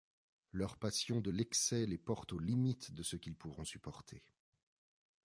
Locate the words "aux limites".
2.33-2.91